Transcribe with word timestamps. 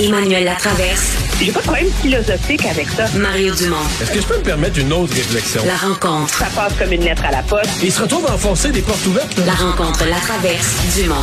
Emmanuel 0.00 0.44
Latraverse. 0.44 1.16
J'ai 1.40 1.50
pas 1.50 1.58
de 1.60 1.64
problème 1.64 1.90
philosophique 2.00 2.64
avec 2.66 2.88
ça. 2.88 3.06
Mario 3.18 3.52
Dumont. 3.54 3.76
Est-ce 4.00 4.12
que 4.12 4.20
je 4.20 4.26
peux 4.26 4.38
me 4.38 4.42
permettre 4.44 4.78
une 4.78 4.92
autre 4.92 5.12
réflexion? 5.14 5.62
La 5.66 5.76
rencontre. 5.76 6.32
Ça 6.34 6.46
passe 6.54 6.72
comme 6.78 6.92
une 6.92 7.02
lettre 7.02 7.24
à 7.24 7.30
la 7.32 7.42
poste. 7.42 7.70
Il 7.82 7.90
se 7.90 8.02
retrouve 8.02 8.26
à 8.26 8.34
enfoncer 8.34 8.70
des 8.70 8.82
portes 8.82 9.04
ouvertes. 9.06 9.36
Là. 9.38 9.46
La 9.46 9.52
rencontre 9.54 10.04
Latraverse. 10.08 10.96
Dumont. 10.96 11.14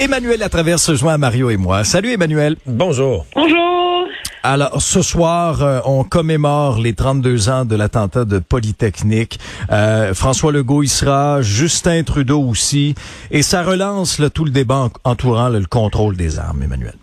Emmanuel 0.00 0.40
Latraverse 0.40 0.82
se 0.82 0.94
joint 0.96 1.14
à 1.14 1.18
Mario 1.18 1.50
et 1.50 1.56
moi. 1.56 1.84
Salut 1.84 2.12
Emmanuel. 2.12 2.56
Bonjour. 2.66 3.26
Bonjour. 3.34 3.56
Alors, 4.42 4.80
ce 4.80 5.02
soir, 5.02 5.62
euh, 5.62 5.80
on 5.84 6.04
commémore 6.04 6.78
les 6.78 6.94
32 6.94 7.48
ans 7.48 7.64
de 7.64 7.76
l'attentat 7.76 8.24
de 8.24 8.38
Polytechnique. 8.38 9.38
Euh, 9.70 10.14
François 10.14 10.52
Legault 10.52 10.82
y 10.84 10.88
sera, 10.88 11.42
Justin 11.42 12.02
Trudeau 12.04 12.40
aussi, 12.42 12.94
et 13.30 13.42
ça 13.42 13.62
relance 13.62 14.18
là, 14.20 14.30
tout 14.30 14.44
le 14.44 14.50
débat 14.52 14.76
en- 15.04 15.10
entourant 15.10 15.48
là, 15.48 15.58
le 15.58 15.66
contrôle 15.66 16.16
des 16.16 16.38
armes, 16.38 16.62
Emmanuel. 16.62 16.94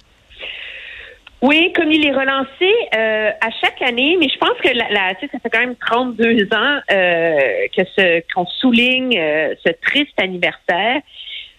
Oui, 1.41 1.71
comme 1.75 1.91
il 1.91 2.05
est 2.05 2.11
relancé 2.13 2.71
euh, 2.95 3.29
à 3.41 3.49
chaque 3.61 3.81
année, 3.81 4.17
mais 4.19 4.27
je 4.29 4.37
pense 4.39 4.57
que 4.63 4.69
la, 4.69 4.89
la- 4.89 5.13
ça 5.19 5.27
fait 5.27 5.49
quand 5.51 5.59
même 5.59 5.75
32 5.75 6.47
ans 6.53 6.79
euh, 6.91 7.37
que 7.75 7.83
ce 7.95 8.33
qu'on 8.33 8.45
souligne 8.47 9.17
euh, 9.19 9.53
ce 9.65 9.71
triste 9.81 10.19
anniversaire. 10.19 11.01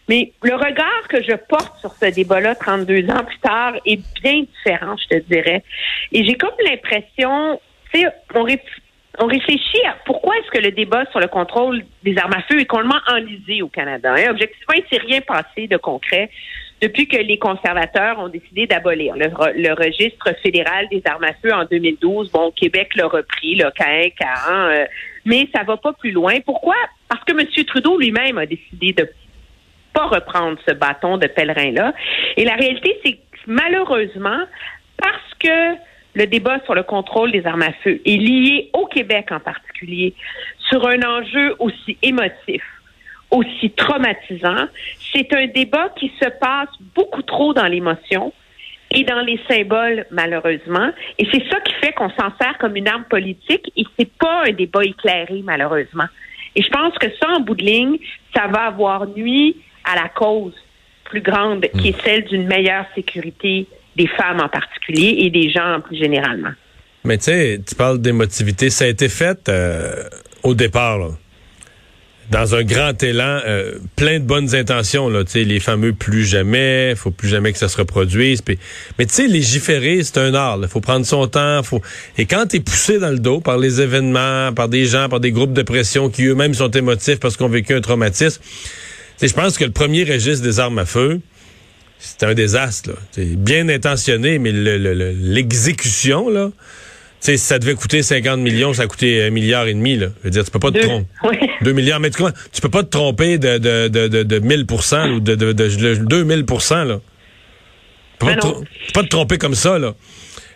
Mais 0.08 0.32
le 0.42 0.54
regard 0.54 1.08
que 1.08 1.22
je 1.22 1.34
porte 1.48 1.78
sur 1.80 1.92
ce 1.92 2.06
débat-là 2.06 2.54
32 2.54 3.10
ans 3.10 3.24
plus 3.24 3.38
tard 3.38 3.74
est 3.84 4.00
bien 4.22 4.42
différent, 4.42 4.96
je 4.96 5.16
te 5.18 5.22
dirais. 5.24 5.62
Et 6.12 6.24
j'ai 6.24 6.34
comme 6.34 6.54
l'impression, 6.64 7.60
tu 7.92 8.00
sais, 8.00 8.06
on, 8.34 8.46
on 9.18 9.26
réfléchit 9.26 9.84
à 9.86 9.96
pourquoi 10.04 10.36
est-ce 10.38 10.50
que 10.50 10.64
le 10.64 10.70
débat 10.72 11.04
sur 11.10 11.20
le 11.20 11.26
contrôle 11.28 11.84
des 12.04 12.16
armes 12.18 12.34
à 12.34 12.42
feu 12.42 12.60
est 12.60 12.66
complètement 12.66 13.00
enlisé 13.08 13.62
au 13.62 13.68
Canada. 13.68 14.14
Hein? 14.16 14.30
Objectivement, 14.30 14.74
il 14.76 14.84
s'est 14.90 15.02
rien 15.04 15.20
passé 15.22 15.66
de 15.66 15.76
concret 15.76 16.30
depuis 16.82 17.08
que 17.08 17.16
les 17.16 17.38
conservateurs 17.38 18.18
ont 18.18 18.28
décidé 18.28 18.66
d'abolir 18.66 19.16
le, 19.16 19.26
re- 19.26 19.54
le 19.54 19.72
registre 19.72 20.34
fédéral 20.42 20.86
des 20.90 21.02
armes 21.06 21.24
à 21.24 21.32
feu 21.34 21.52
en 21.52 21.64
2012. 21.64 22.30
Bon, 22.32 22.50
Québec 22.50 22.94
l'a 22.96 23.06
repris, 23.06 23.54
le 23.54 23.70
Caen, 23.76 24.10
Caen, 24.20 24.68
euh, 24.68 24.84
mais 25.24 25.48
ça 25.54 25.62
va 25.62 25.76
pas 25.78 25.92
plus 25.94 26.10
loin. 26.10 26.38
Pourquoi? 26.44 26.76
Parce 27.08 27.24
que 27.24 27.32
M. 27.32 27.46
Trudeau 27.66 27.98
lui-même 27.98 28.38
a 28.38 28.46
décidé 28.46 28.92
de 28.92 29.08
pas 29.92 30.06
reprendre 30.06 30.58
ce 30.68 30.74
bâton 30.74 31.16
de 31.16 31.26
pèlerin-là. 31.26 31.94
Et 32.36 32.44
la 32.44 32.54
réalité, 32.54 32.98
c'est 33.02 33.12
que 33.12 33.18
malheureusement, 33.46 34.40
parce 34.98 35.34
que 35.38 35.76
le 36.14 36.26
débat 36.26 36.60
sur 36.64 36.74
le 36.74 36.82
contrôle 36.82 37.32
des 37.32 37.46
armes 37.46 37.62
à 37.62 37.72
feu 37.84 38.00
est 38.04 38.16
lié 38.16 38.70
au 38.74 38.86
Québec 38.86 39.28
en 39.30 39.40
particulier 39.40 40.14
sur 40.68 40.86
un 40.86 41.00
enjeu 41.02 41.54
aussi 41.58 41.96
émotif, 42.02 42.62
aussi 43.30 43.70
traumatisant, 43.70 44.66
c'est 45.16 45.32
un 45.32 45.46
débat 45.46 45.88
qui 45.98 46.12
se 46.20 46.28
passe 46.40 46.68
beaucoup 46.94 47.22
trop 47.22 47.54
dans 47.54 47.66
l'émotion 47.66 48.32
et 48.90 49.04
dans 49.04 49.20
les 49.20 49.40
symboles, 49.48 50.06
malheureusement. 50.10 50.90
Et 51.18 51.26
c'est 51.32 51.42
ça 51.50 51.60
qui 51.60 51.72
fait 51.80 51.92
qu'on 51.92 52.10
s'en 52.10 52.30
sert 52.40 52.56
comme 52.60 52.76
une 52.76 52.88
arme 52.88 53.04
politique 53.08 53.72
et 53.76 53.84
c'est 53.98 54.10
pas 54.18 54.44
un 54.46 54.52
débat 54.52 54.84
éclairé, 54.84 55.42
malheureusement. 55.42 56.06
Et 56.54 56.62
je 56.62 56.68
pense 56.68 56.94
que 56.98 57.06
ça, 57.20 57.30
en 57.30 57.40
bout 57.40 57.54
de 57.54 57.64
ligne, 57.64 57.98
ça 58.34 58.46
va 58.46 58.66
avoir 58.66 59.06
nuit 59.08 59.56
à 59.84 59.96
la 59.96 60.08
cause 60.08 60.54
plus 61.04 61.20
grande 61.20 61.66
qui 61.78 61.88
est 61.88 62.02
celle 62.02 62.24
d'une 62.24 62.46
meilleure 62.46 62.86
sécurité 62.94 63.66
des 63.94 64.06
femmes 64.08 64.40
en 64.40 64.48
particulier 64.48 65.16
et 65.20 65.30
des 65.30 65.50
gens 65.50 65.80
plus 65.80 65.96
généralement. 65.96 66.50
Mais 67.04 67.18
tu 67.18 67.24
sais, 67.24 67.60
tu 67.66 67.74
parles 67.74 68.00
d'émotivité. 68.00 68.68
Ça 68.70 68.84
a 68.84 68.88
été 68.88 69.08
fait 69.08 69.48
euh, 69.48 70.04
au 70.42 70.54
départ, 70.54 70.98
là, 70.98 71.08
dans 72.30 72.54
un 72.56 72.64
grand 72.64 73.00
élan, 73.02 73.40
euh, 73.46 73.72
plein 73.94 74.18
de 74.18 74.24
bonnes 74.24 74.54
intentions. 74.54 75.08
Là, 75.08 75.22
les 75.34 75.60
fameux 75.60 75.92
plus 75.92 76.24
jamais, 76.24 76.94
faut 76.96 77.10
plus 77.10 77.28
jamais 77.28 77.52
que 77.52 77.58
ça 77.58 77.68
se 77.68 77.76
reproduise. 77.76 78.42
Puis- 78.42 78.58
mais 78.98 79.06
tu 79.06 79.14
sais, 79.14 79.26
légiférer, 79.28 80.02
c'est 80.02 80.18
un 80.18 80.34
art. 80.34 80.58
Il 80.62 80.68
faut 80.68 80.80
prendre 80.80 81.06
son 81.06 81.26
temps. 81.28 81.62
Faut... 81.62 81.80
Et 82.18 82.26
quand 82.26 82.46
tu 82.46 82.56
es 82.56 82.60
poussé 82.60 82.98
dans 82.98 83.10
le 83.10 83.18
dos 83.18 83.40
par 83.40 83.58
les 83.58 83.80
événements, 83.80 84.52
par 84.52 84.68
des 84.68 84.86
gens, 84.86 85.08
par 85.08 85.20
des 85.20 85.30
groupes 85.32 85.52
de 85.52 85.62
pression 85.62 86.10
qui 86.10 86.24
eux-mêmes 86.24 86.54
sont 86.54 86.70
émotifs 86.70 87.20
parce 87.20 87.36
qu'ils 87.36 87.46
ont 87.46 87.50
vécu 87.50 87.74
un 87.74 87.80
traumatisme, 87.80 88.40
je 89.22 89.32
pense 89.32 89.56
que 89.56 89.64
le 89.64 89.70
premier 89.70 90.04
registre 90.04 90.42
des 90.44 90.58
armes 90.60 90.78
à 90.80 90.84
feu, 90.84 91.20
c'est 91.98 92.24
un 92.24 92.34
désastre. 92.34 92.90
là. 92.90 93.24
Bien 93.36 93.68
intentionné, 93.68 94.38
mais 94.38 94.52
le- 94.52 94.78
le- 94.78 94.94
le- 94.94 95.12
l'exécution, 95.12 96.28
là, 96.28 96.50
si 97.20 97.38
ça 97.38 97.58
devait 97.58 97.74
coûter 97.74 98.02
50 98.02 98.38
millions, 98.40 98.72
ça 98.74 98.82
a 98.82 98.86
coûté 98.86 99.22
un 99.24 99.30
milliard 99.30 99.66
et 99.66 99.74
demi. 99.74 99.96
Là. 99.96 100.08
Je 100.20 100.24
veux 100.24 100.30
dire, 100.30 100.44
tu 100.44 100.50
peux 100.50 100.58
pas 100.58 100.70
te 100.70 100.74
Deux. 100.78 100.82
tromper. 100.82 101.06
Oui. 101.24 101.48
2 101.62 101.72
milliards, 101.72 102.00
mais 102.00 102.10
tu, 102.10 102.18
comment- 102.18 102.32
tu 102.52 102.60
peux 102.60 102.68
pas 102.68 102.82
te 102.84 102.88
tromper 102.90 103.38
de, 103.38 103.58
de, 103.58 103.88
de, 103.88 104.08
de, 104.08 104.22
de 104.22 104.38
1000 104.38 104.66
ou 105.14 105.20
de, 105.20 105.34
de, 105.34 105.52
de, 105.52 105.68
de 105.68 105.94
2000 106.04 106.36
là. 106.38 106.44
Tu 108.18 108.26
peux 108.26 108.26
pas, 108.26 108.36
te, 108.36 108.46
peux 108.46 108.64
pas 108.94 109.02
te 109.02 109.08
tromper 109.08 109.38
comme 109.38 109.54
ça, 109.54 109.78
là. 109.78 109.94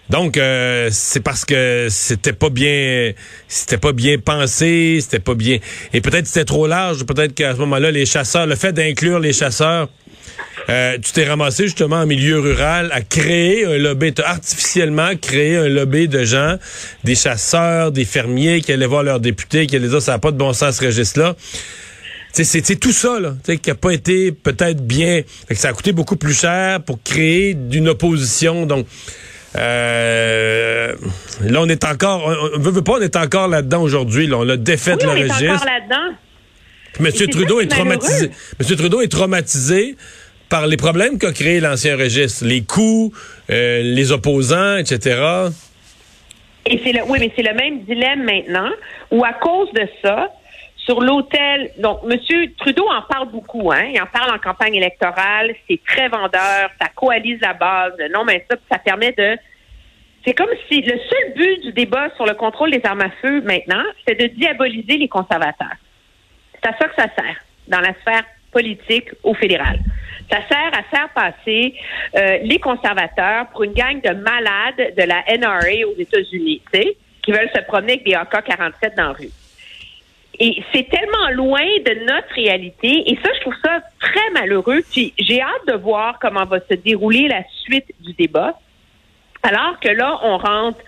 Donc, 0.09 0.37
euh, 0.38 0.88
c'est 0.91 1.21
parce 1.21 1.44
que 1.44 1.87
c'était 1.88 2.32
pas 2.32 2.50
bien, 2.50 3.12
c'était 3.47 3.78
pas 3.78 3.92
bien 3.92 4.19
pensé, 4.19 4.98
c'était 5.00 5.21
pas 5.21 5.34
bien. 5.34 5.59
Et 5.92 6.00
peut-être 6.00 6.27
c'était 6.27 6.44
trop 6.44 6.66
large, 6.66 7.04
peut-être 7.04 7.32
qu'à 7.32 7.54
ce 7.54 7.59
moment-là, 7.60 7.92
les 7.92 8.06
chasseurs, 8.06 8.47
le 8.47 8.56
fait 8.56 8.72
d'inclure 8.72 9.21
les 9.21 9.32
chasseurs, 9.32 9.88
euh, 10.69 10.99
tu 11.03 11.12
t'es 11.12 11.25
ramassé 11.27 11.65
justement 11.65 11.97
en 11.97 12.06
milieu 12.06 12.39
rural 12.39 12.91
à 12.93 13.01
créer 13.01 13.65
un 13.65 13.78
lobby, 13.78 14.12
t'as 14.12 14.28
artificiellement 14.28 15.17
créé 15.21 15.56
un 15.56 15.69
lobby 15.69 16.09
de 16.09 16.25
gens, 16.25 16.56
des 17.05 17.15
chasseurs, 17.15 17.93
des 17.93 18.05
fermiers 18.05 18.61
qui 18.61 18.73
allaient 18.73 18.87
voir 18.87 19.03
leurs 19.03 19.21
députés, 19.21 19.67
qui 19.67 19.77
allaient 19.77 19.89
dire 19.89 20.03
ça 20.03 20.12
n'a 20.12 20.19
pas 20.19 20.31
de 20.31 20.37
bon 20.37 20.53
sens 20.53 20.77
ce 20.77 20.84
registre-là. 20.84 21.37
Tu 22.34 22.45
C'est 22.45 22.77
tout 22.77 22.93
ça 22.93 23.19
là, 23.19 23.34
tu 23.45 23.59
qui 23.59 23.71
a 23.71 23.75
pas 23.75 23.91
été 23.91 24.31
peut-être 24.31 24.87
bien. 24.87 25.23
Fait 25.49 25.55
que 25.55 25.61
ça 25.61 25.71
a 25.71 25.73
coûté 25.73 25.93
beaucoup 25.93 26.17
plus 26.17 26.39
cher 26.39 26.81
pour 26.83 27.03
créer 27.03 27.55
d'une 27.55 27.89
opposition. 27.89 28.67
Donc 28.67 28.87
euh, 29.57 30.95
là, 31.43 31.61
on 31.61 31.69
est 31.69 31.84
encore, 31.84 32.25
on, 32.25 32.57
on 32.57 32.71
veut, 32.71 32.83
pas, 32.83 32.93
on 32.93 33.01
est 33.01 33.17
encore 33.17 33.49
là-dedans 33.49 33.83
aujourd'hui. 33.83 34.27
Là. 34.28 34.37
On 34.39 34.49
a 34.49 34.57
défait 34.57 34.95
Oui, 34.95 35.03
le 35.03 35.09
on 35.09 35.17
est 35.17 35.22
registre. 35.22 35.55
encore 35.55 35.67
là-dedans. 35.67 36.17
Monsieur 36.99 37.27
Trudeau 37.28 37.61
est 37.61 37.65
est 37.65 37.69
traumatisé. 37.69 38.31
Monsieur 38.59 38.77
Trudeau 38.77 39.01
est 39.01 39.09
traumatisé 39.09 39.97
par 40.50 40.66
les 40.66 40.77
problèmes 40.77 41.19
qu'a 41.19 41.33
créé 41.33 41.61
l'ancien 41.61 41.97
registre, 41.97 42.44
les 42.44 42.62
coûts, 42.62 43.12
euh, 43.50 43.83
les 43.83 44.12
opposants, 44.12 44.77
etc. 44.77 45.49
Et 46.66 46.81
c'est 46.84 46.93
le, 46.93 47.00
oui, 47.09 47.19
mais 47.21 47.33
c'est 47.34 47.43
le 47.43 47.55
même 47.55 47.84
dilemme 47.84 48.25
maintenant, 48.25 48.71
où 49.10 49.25
à 49.25 49.33
cause 49.33 49.72
de 49.72 49.89
ça, 50.03 50.28
sur 50.77 51.00
l'hôtel, 51.00 51.71
donc 51.78 52.00
M. 52.10 52.19
Trudeau 52.59 52.87
en 52.89 53.03
parle 53.03 53.31
beaucoup, 53.31 53.71
hein, 53.71 53.84
il 53.94 54.00
en 54.00 54.06
parle 54.06 54.34
en 54.34 54.39
campagne 54.39 54.75
électorale, 54.75 55.55
c'est 55.69 55.81
très 55.87 56.09
vendeur, 56.09 56.71
ça 56.81 56.89
coalise 56.94 57.39
la 57.41 57.55
base, 57.55 57.93
non, 58.12 58.25
mais 58.25 58.44
ça, 58.50 58.56
ça 58.71 58.78
permet 58.78 59.12
de... 59.12 59.37
C'est 60.25 60.34
comme 60.34 60.50
si 60.69 60.83
le 60.83 60.99
seul 60.99 61.34
but 61.34 61.62
du 61.62 61.72
débat 61.72 62.09
sur 62.16 62.27
le 62.27 62.34
contrôle 62.34 62.71
des 62.72 62.81
armes 62.84 63.00
à 63.00 63.10
feu 63.22 63.41
maintenant, 63.41 63.83
c'est 64.06 64.21
de 64.21 64.27
diaboliser 64.27 64.99
les 64.99 65.09
conservateurs. 65.09 65.77
C'est 66.55 66.69
à 66.69 66.77
ça 66.77 66.89
que 66.89 66.94
ça 66.94 67.09
sert 67.16 67.37
dans 67.69 67.81
la 67.81 67.94
sphère 68.00 68.25
politique 68.53 69.09
au 69.22 69.33
fédéral. 69.33 69.78
Ça 70.30 70.38
sert 70.48 70.70
à 70.72 70.82
faire 70.84 71.08
passer 71.14 71.74
euh, 72.16 72.38
les 72.42 72.58
conservateurs 72.58 73.46
pour 73.48 73.64
une 73.64 73.72
gang 73.72 74.00
de 74.00 74.10
malades 74.10 74.94
de 74.96 75.02
la 75.02 75.24
NRA 75.36 75.86
aux 75.88 75.98
États-Unis, 75.98 76.62
tu 76.72 76.80
sais, 76.80 76.96
qui 77.22 77.32
veulent 77.32 77.50
se 77.54 77.60
promener 77.62 77.94
avec 77.94 78.04
des 78.04 78.14
AK-47 78.14 78.96
dans 78.96 79.08
la 79.08 79.12
rue. 79.12 79.30
Et 80.38 80.62
c'est 80.72 80.88
tellement 80.88 81.30
loin 81.32 81.66
de 81.84 82.06
notre 82.06 82.34
réalité, 82.34 83.10
et 83.10 83.18
ça, 83.22 83.30
je 83.34 83.41
trouve 83.41 83.56
ça 83.62 83.80
très 84.00 84.30
malheureux. 84.32 84.82
Puis 84.91 85.12
j'ai 85.18 85.42
hâte 85.42 85.66
de 85.66 85.74
voir 85.74 86.18
comment 86.18 86.47
va 86.47 86.60
se 86.60 86.74
dérouler 86.74 87.28
la 87.28 87.42
suite 87.64 87.92
du 88.00 88.14
débat. 88.14 88.58
Alors 89.42 89.78
que 89.80 89.88
là, 89.88 90.18
on 90.22 90.38
rentre 90.38 90.78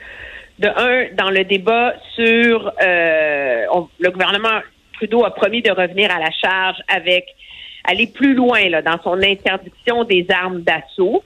de 0.59 0.69
un 0.69 1.14
dans 1.14 1.30
le 1.30 1.44
débat 1.44 1.94
sur 2.14 2.72
euh, 2.82 3.66
le 3.98 4.10
gouvernement 4.10 4.60
Trudeau 4.94 5.24
a 5.24 5.34
promis 5.34 5.62
de 5.62 5.70
revenir 5.70 6.10
à 6.10 6.19
la 6.19 6.30
charge 6.30 6.76
avec 6.88 7.26
aller 7.84 8.06
plus 8.06 8.34
loin 8.34 8.69
là, 8.69 8.83
dans 8.83 9.01
son 9.03 9.22
interdiction 9.22 10.04
des 10.04 10.27
armes 10.30 10.62
d'assaut, 10.62 11.22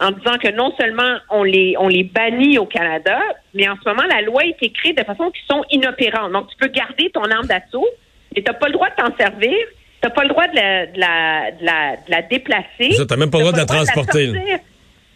en 0.00 0.12
disant 0.12 0.38
que 0.38 0.50
non 0.50 0.72
seulement 0.80 1.18
on 1.28 1.42
les 1.42 1.74
on 1.78 1.88
les 1.88 2.04
bannit 2.04 2.58
au 2.58 2.66
Canada, 2.66 3.18
mais 3.54 3.68
en 3.68 3.76
ce 3.82 3.88
moment 3.88 4.06
la 4.08 4.22
loi 4.22 4.44
est 4.44 4.62
écrite 4.62 4.96
de 4.98 5.04
façon 5.04 5.30
qui 5.30 5.42
sont 5.50 5.62
inopérantes. 5.70 6.32
Donc 6.32 6.48
tu 6.50 6.56
peux 6.56 6.68
garder 6.68 7.10
ton 7.10 7.24
arme 7.24 7.46
d'assaut, 7.46 7.88
mais 8.34 8.42
t'as 8.42 8.54
pas 8.54 8.66
le 8.66 8.72
droit 8.72 8.88
de 8.90 8.94
t'en 8.96 9.16
servir. 9.16 9.56
T'as 10.02 10.08
pas 10.08 10.22
le 10.22 10.30
droit 10.30 10.46
de 10.48 10.56
la, 10.56 10.86
de 10.86 10.98
la, 10.98 11.50
de 11.50 11.62
la, 11.66 11.96
de 11.96 12.10
la 12.10 12.22
déplacer. 12.22 12.92
Ça, 12.92 13.04
t'as 13.04 13.16
même 13.16 13.30
pas 13.30 13.36
le 13.36 13.44
droit 13.44 13.52
de 13.52 13.58
la 13.58 13.66
transporter, 13.66 14.32
sortir. 14.32 14.58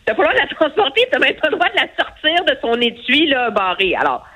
T'as 0.04 0.12
pas 0.12 0.22
le 0.22 0.28
droit 0.28 0.34
de 0.34 0.46
la 0.46 0.54
transporter, 0.54 1.08
t'as 1.10 1.19
même 1.19 1.34
pas 1.36 1.48
le 1.48 1.56
droit 1.56 1.69
de 1.70 1.76
la 1.76 1.88
sortir 1.98 2.44
de 2.44 2.54
son 2.60 2.78
étui 2.82 3.28
là, 3.28 3.48
barré. 3.48 3.94
Alors, 3.94 4.26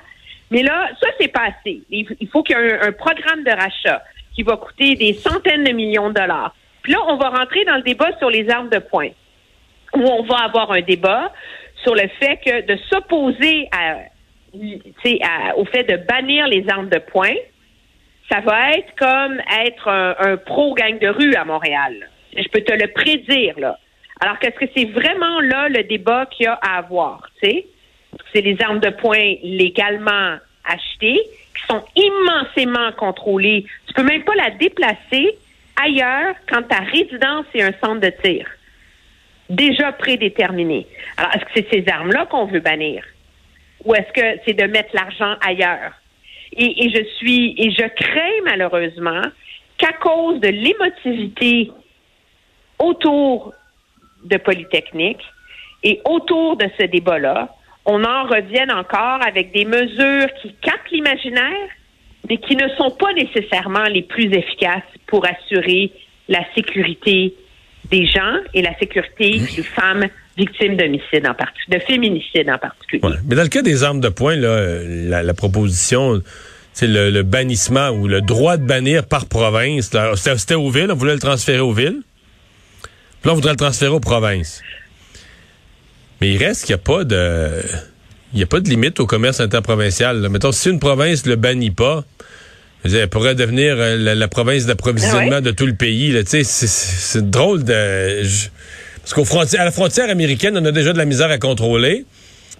mais 0.49 0.63
là, 0.63 0.89
ça, 0.99 1.07
c'est 1.19 1.27
pas 1.27 1.49
assez. 1.49 1.83
Il 1.91 2.07
il 2.19 2.27
faut 2.29 2.41
qu'il 2.41 2.57
y 2.57 2.59
ait 2.59 2.81
un, 2.81 2.87
un 2.87 2.91
programme 2.91 3.43
de 3.43 3.51
rachat 3.51 4.01
qui 4.39 4.43
va 4.43 4.55
coûter 4.55 4.95
des 4.95 5.11
centaines 5.15 5.65
de 5.65 5.71
millions 5.73 6.07
de 6.07 6.13
dollars. 6.13 6.55
Puis 6.81 6.93
là, 6.93 6.99
on 7.09 7.17
va 7.17 7.27
rentrer 7.27 7.65
dans 7.65 7.75
le 7.75 7.81
débat 7.81 8.17
sur 8.19 8.29
les 8.29 8.49
armes 8.49 8.69
de 8.69 8.79
poing, 8.79 9.09
où 9.93 9.99
on 9.99 10.23
va 10.23 10.37
avoir 10.45 10.71
un 10.71 10.79
débat 10.79 11.33
sur 11.83 11.93
le 11.93 12.07
fait 12.21 12.37
que 12.37 12.61
de 12.65 12.79
s'opposer 12.89 13.67
au 14.53 15.65
fait 15.65 15.83
de 15.83 15.97
bannir 16.07 16.47
les 16.47 16.63
armes 16.69 16.87
de 16.87 16.99
poing, 16.99 17.35
ça 18.31 18.39
va 18.39 18.71
être 18.71 18.95
comme 18.97 19.41
être 19.65 19.89
un, 19.89 20.15
un 20.19 20.37
pro-gang 20.37 20.97
de 20.99 21.09
rue 21.09 21.35
à 21.35 21.43
Montréal. 21.43 22.09
Je 22.33 22.47
peux 22.47 22.61
te 22.61 22.71
le 22.71 22.87
prédire, 22.93 23.59
là. 23.59 23.77
Alors, 24.21 24.39
qu'est-ce 24.39 24.55
que 24.55 24.71
c'est 24.73 24.85
vraiment 24.85 25.41
là 25.41 25.67
le 25.67 25.83
débat 25.83 26.27
qu'il 26.27 26.45
y 26.45 26.47
a 26.47 26.53
à 26.53 26.77
avoir, 26.77 27.29
tu 27.43 27.49
sais? 27.49 27.65
C'est 28.33 28.41
les 28.41 28.55
armes 28.61 28.79
de 28.79 28.89
poing 28.89 29.35
légalement 29.43 30.37
achetées, 30.63 31.19
sont 31.67 31.83
immensément 31.95 32.91
contrôlées. 32.93 33.65
Tu 33.87 33.93
peux 33.93 34.03
même 34.03 34.23
pas 34.23 34.35
la 34.35 34.51
déplacer 34.51 35.37
ailleurs 35.81 36.35
quand 36.49 36.63
ta 36.63 36.79
résidence 36.79 37.45
est 37.53 37.61
un 37.61 37.73
centre 37.83 38.01
de 38.01 38.11
tir. 38.23 38.47
Déjà 39.49 39.91
prédéterminé. 39.91 40.85
Alors, 41.17 41.31
est-ce 41.35 41.45
que 41.45 41.51
c'est 41.55 41.83
ces 41.85 41.91
armes-là 41.91 42.27
qu'on 42.27 42.45
veut 42.45 42.59
bannir? 42.59 43.03
Ou 43.85 43.95
est-ce 43.95 44.11
que 44.13 44.41
c'est 44.45 44.53
de 44.53 44.65
mettre 44.65 44.93
l'argent 44.93 45.35
ailleurs? 45.41 45.93
Et 46.57 46.89
je 46.89 47.03
suis, 47.17 47.55
et 47.57 47.71
je 47.71 47.87
crains 47.95 48.41
malheureusement 48.43 49.21
qu'à 49.77 49.93
cause 49.93 50.39
de 50.39 50.49
l'émotivité 50.49 51.71
autour 52.79 53.53
de 54.23 54.37
Polytechnique 54.37 55.21
et 55.83 56.01
autour 56.05 56.57
de 56.57 56.67
ce 56.79 56.85
débat-là, 56.85 57.55
on 57.89 58.03
en 58.03 58.23
revienne 58.23 58.71
encore 58.71 59.19
avec 59.27 59.51
des 59.51 59.65
mesures 59.65 60.27
qui 60.41 60.53
captent 60.61 60.91
l'imaginaire, 60.91 61.69
mais 62.29 62.37
qui 62.37 62.55
ne 62.55 62.69
sont 62.77 62.91
pas 62.91 63.11
nécessairement 63.13 63.85
les 63.85 64.03
plus 64.03 64.31
efficaces 64.31 64.83
pour 65.07 65.25
assurer 65.25 65.91
la 66.27 66.41
sécurité 66.53 67.33
des 67.89 68.05
gens 68.05 68.37
et 68.53 68.61
la 68.61 68.77
sécurité 68.77 69.39
des 69.39 69.63
femmes 69.63 70.05
victimes 70.37 70.77
d'homicide 70.77 71.27
en 71.27 71.33
particulier, 71.33 71.79
de 71.79 71.83
féminicide 71.83 72.49
en 72.49 72.59
particulier. 72.59 73.01
Mais 73.25 73.35
dans 73.35 73.41
le 73.41 73.49
cas 73.49 73.63
des 73.63 73.83
armes 73.83 74.01
de 74.01 74.09
poing, 74.09 74.35
là, 74.35 74.83
la, 74.83 75.23
la 75.23 75.33
proposition, 75.33 76.21
c'est 76.73 76.87
le, 76.87 77.09
le, 77.09 77.23
bannissement 77.23 77.89
ou 77.89 78.07
le 78.07 78.21
droit 78.21 78.57
de 78.57 78.65
bannir 78.67 79.07
par 79.07 79.25
province. 79.25 79.91
C'était 80.15 80.53
aux 80.53 80.69
villes, 80.69 80.91
on 80.91 80.95
voulait 80.95 81.13
le 81.13 81.19
transférer 81.19 81.61
aux 81.61 81.73
villes. 81.73 82.01
Puis 82.83 83.27
là, 83.27 83.31
on 83.31 83.35
voudrait 83.35 83.53
le 83.53 83.57
transférer 83.57 83.91
aux 83.91 83.99
provinces. 83.99 84.61
Mais 86.21 86.31
il 86.31 86.37
reste 86.37 86.65
qu'il 86.65 86.75
n'y 86.75 86.81
a 86.81 86.83
pas 86.83 87.03
de. 87.03 87.61
Il 88.33 88.37
n'y 88.37 88.43
a 88.43 88.47
pas 88.47 88.59
de 88.59 88.69
limite 88.69 88.99
au 88.99 89.07
commerce 89.07 89.39
interprovincial. 89.39 90.21
Là. 90.21 90.29
Mettons, 90.29 90.51
si 90.51 90.69
une 90.69 90.79
province 90.79 91.25
ne 91.25 91.31
le 91.31 91.35
bannit 91.35 91.71
pas, 91.71 92.03
elle 92.85 93.07
pourrait 93.07 93.33
devenir 93.33 93.75
euh, 93.77 93.97
la, 93.97 94.13
la 94.13 94.27
province 94.27 94.65
d'approvisionnement 94.65 95.29
ah 95.31 95.35
ouais? 95.35 95.41
de 95.41 95.51
tout 95.51 95.65
le 95.65 95.73
pays. 95.75 96.15
C'est 96.25 97.29
drôle 97.29 97.63
de. 97.63 98.23
Je, 98.23 98.47
parce 99.01 99.13
qu'à 99.13 99.25
frontière, 99.25 99.65
la 99.65 99.71
frontière 99.71 100.09
américaine, 100.09 100.55
on 100.57 100.65
a 100.65 100.71
déjà 100.71 100.93
de 100.93 100.97
la 100.97 101.05
misère 101.05 101.31
à 101.31 101.39
contrôler. 101.39 102.05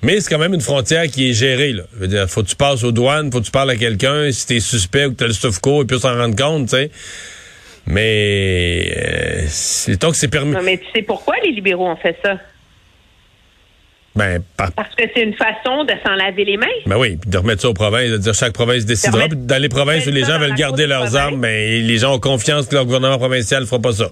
Mais 0.01 0.19
c'est 0.21 0.29
quand 0.29 0.39
même 0.39 0.53
une 0.53 0.61
frontière 0.61 1.07
qui 1.07 1.29
est 1.29 1.33
gérée. 1.33 1.73
Là. 1.73 1.83
Je 1.95 1.99
veux 1.99 2.07
dire, 2.07 2.29
faut 2.29 2.41
que 2.41 2.47
tu 2.47 2.55
passes 2.55 2.83
aux 2.83 2.91
douanes, 2.91 3.31
faut 3.31 3.41
que 3.41 3.45
tu 3.45 3.51
parles 3.51 3.69
à 3.69 3.75
quelqu'un, 3.75 4.31
si 4.31 4.47
t'es 4.47 4.59
suspect 4.59 5.05
ou 5.05 5.11
que 5.11 5.17
t'as 5.17 5.27
le 5.27 5.33
stufco, 5.33 5.83
il 5.83 5.87
peut 5.87 5.99
s'en 5.99 6.15
rendre 6.15 6.35
compte, 6.35 6.69
tu 6.69 6.77
sais. 6.77 6.89
Mais 7.85 8.93
euh, 8.97 9.45
c'est 9.47 9.97
tant 9.97 10.11
que 10.11 10.17
c'est 10.17 10.27
permis. 10.27 10.53
Non, 10.53 10.61
mais 10.63 10.77
tu 10.77 10.85
sais 10.95 11.01
pourquoi 11.01 11.35
les 11.43 11.51
libéraux 11.51 11.87
ont 11.87 11.97
fait 11.97 12.17
ça? 12.23 12.37
Ben, 14.19 14.43
par... 14.57 14.73
Parce 14.73 14.93
que 14.95 15.05
c'est 15.15 15.21
une 15.21 15.33
façon 15.33 15.85
de 15.85 15.93
s'en 16.05 16.13
laver 16.13 16.43
les 16.43 16.57
mains. 16.57 16.67
Ben 16.85 16.97
oui, 16.97 17.15
puis 17.15 17.29
de 17.29 17.37
remettre 17.37 17.61
ça 17.61 17.69
aux 17.69 17.73
provinces, 17.73 18.11
de 18.11 18.17
dire 18.17 18.33
chaque 18.33 18.51
province 18.51 18.85
décidera. 18.85 19.23
Remettre, 19.23 19.35
dans 19.37 19.61
les 19.61 19.69
provinces 19.69 20.05
où 20.07 20.11
les 20.11 20.25
gens 20.25 20.37
veulent 20.37 20.55
garder 20.55 20.87
leurs 20.87 21.15
armes, 21.15 21.39
ben, 21.39 21.81
les 21.87 21.97
gens 21.97 22.15
ont 22.15 22.19
confiance 22.19 22.67
que 22.67 22.75
leur 22.75 22.83
gouvernement 22.83 23.17
provincial 23.17 23.61
ne 23.61 23.65
fera 23.65 23.79
pas 23.79 23.93
ça. 23.93 24.09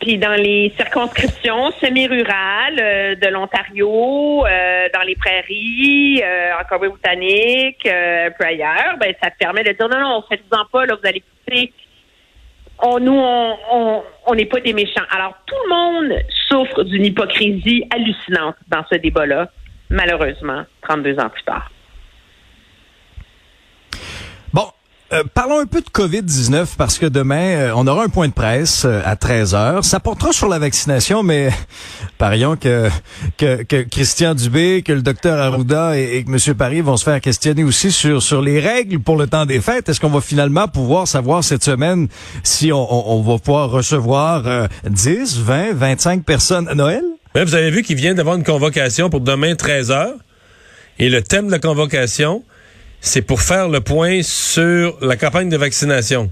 Puis 0.00 0.18
dans 0.18 0.40
les 0.40 0.72
circonscriptions 0.76 1.72
semi-rurales 1.80 2.78
euh, 2.78 3.14
de 3.16 3.26
l'Ontario, 3.26 4.46
euh, 4.46 4.88
dans 4.94 5.02
les 5.02 5.16
prairies, 5.16 6.22
euh, 6.22 6.52
en 6.60 6.64
Colombie-Britannique, 6.68 7.84
un 7.86 8.30
peu 8.38 8.44
ailleurs, 8.44 8.98
ben 9.00 9.12
ça 9.20 9.30
te 9.32 9.38
permet 9.38 9.64
de 9.64 9.72
dire 9.72 9.88
non, 9.88 9.98
non, 9.98 10.24
faites-en 10.28 10.64
pas, 10.70 10.86
là, 10.86 10.94
vous 10.94 11.08
allez 11.08 11.24
pousser. 11.44 11.72
On, 12.80 13.00
nous, 13.00 13.20
on 14.26 14.34
n'est 14.34 14.46
pas 14.46 14.60
des 14.60 14.72
méchants. 14.72 15.04
Alors, 15.10 15.34
tout 15.46 15.56
le 15.64 15.70
monde 15.70 16.20
souffre 16.48 16.84
d'une 16.84 17.04
hypocrisie 17.04 17.84
hallucinante 17.90 18.56
dans 18.68 18.84
ce 18.90 18.96
débat-là, 18.96 19.50
malheureusement, 19.90 20.64
32 20.82 21.18
ans 21.18 21.28
plus 21.28 21.42
tard. 21.42 21.70
Euh, 25.10 25.24
parlons 25.32 25.58
un 25.58 25.64
peu 25.64 25.80
de 25.80 25.88
COVID-19 25.88 26.76
parce 26.76 26.98
que 26.98 27.06
demain, 27.06 27.56
euh, 27.56 27.72
on 27.74 27.86
aura 27.86 28.04
un 28.04 28.10
point 28.10 28.28
de 28.28 28.34
presse 28.34 28.84
euh, 28.84 29.00
à 29.06 29.16
13 29.16 29.54
heures. 29.54 29.84
Ça 29.84 30.00
portera 30.00 30.34
sur 30.34 30.48
la 30.48 30.58
vaccination, 30.58 31.22
mais 31.22 31.48
parions 32.18 32.56
que, 32.56 32.90
que, 33.38 33.82
Christian 33.84 34.34
Dubé, 34.34 34.82
que 34.82 34.92
le 34.92 35.00
docteur 35.00 35.40
Arruda 35.40 35.98
et, 35.98 36.22
que 36.24 36.30
M. 36.30 36.54
Paris 36.54 36.82
vont 36.82 36.98
se 36.98 37.04
faire 37.04 37.22
questionner 37.22 37.64
aussi 37.64 37.90
sur, 37.90 38.22
sur 38.22 38.42
les 38.42 38.60
règles 38.60 39.00
pour 39.00 39.16
le 39.16 39.26
temps 39.26 39.46
des 39.46 39.62
fêtes. 39.62 39.88
Est-ce 39.88 39.98
qu'on 39.98 40.10
va 40.10 40.20
finalement 40.20 40.68
pouvoir 40.68 41.08
savoir 41.08 41.42
cette 41.42 41.64
semaine 41.64 42.08
si 42.42 42.70
on, 42.70 43.22
va 43.22 43.38
pouvoir 43.38 43.70
recevoir 43.70 44.68
10, 44.84 45.38
20, 45.38 45.72
25 45.72 46.22
personnes 46.22 46.68
à 46.68 46.74
Noël? 46.74 47.02
Mais 47.34 47.44
vous 47.44 47.54
avez 47.54 47.70
vu 47.70 47.82
qu'il 47.82 47.96
vient 47.96 48.12
d'avoir 48.12 48.36
une 48.36 48.44
convocation 48.44 49.08
pour 49.08 49.20
demain 49.22 49.54
13 49.54 49.90
heures. 49.90 50.16
Et 50.98 51.08
le 51.08 51.22
thème 51.22 51.46
de 51.46 51.52
la 51.52 51.60
convocation, 51.60 52.42
c'est 53.00 53.22
pour 53.22 53.40
faire 53.40 53.68
le 53.68 53.80
point 53.80 54.22
sur 54.22 54.98
la 55.00 55.16
campagne 55.16 55.48
de 55.48 55.56
vaccination. 55.56 56.30